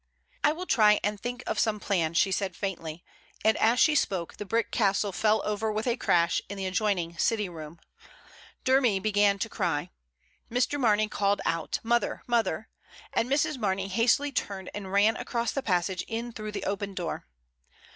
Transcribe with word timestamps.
"I 0.43 0.51
will 0.51 0.65
try 0.65 0.99
and 1.03 1.19
think 1.21 1.43
of 1.45 1.59
some 1.59 1.79
plan," 1.79 2.15
she 2.15 2.31
said 2.31 2.55
faintly, 2.55 3.03
and 3.45 3.55
as 3.57 3.79
she 3.79 3.93
spoke 3.93 4.37
the 4.37 4.45
brick 4.45 4.71
castle 4.71 5.11
fell 5.11 5.43
over 5.45 5.71
with 5.71 5.85
a 5.85 5.95
crash 5.95 6.41
in 6.49 6.57
the 6.57 6.65
adjoining 6.65 7.19
sitting 7.19 7.51
room; 7.51 7.77
Dermy 8.65 8.99
began 8.99 9.37
to 9.37 9.47
cry; 9.47 9.91
Mr. 10.49 10.79
Mamey 10.79 11.07
called 11.07 11.39
out, 11.45 11.77
"Mother! 11.83 12.23
mother!" 12.25 12.67
and 13.13 13.29
Mrs. 13.29 13.59
Marney 13.59 13.89
hastily 13.89 14.31
turned 14.31 14.71
and 14.73 14.91
ran 14.91 15.15
across 15.17 15.51
the 15.51 15.61
passage 15.61 16.01
in 16.07 16.31
through 16.31 16.53
the 16.53 16.63
open 16.65 16.95
door. 16.95 17.27